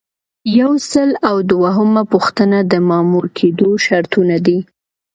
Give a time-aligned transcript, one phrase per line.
[0.59, 4.57] یو سل او دوهمه پوښتنه د مامور کیدو شرطونه دي.